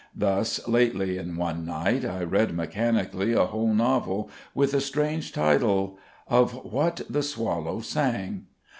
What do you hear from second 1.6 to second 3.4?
night I read mechanically